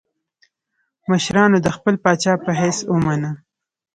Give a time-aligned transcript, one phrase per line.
[1.09, 3.31] مشرانو د خپل پاچا په حیث ومانه.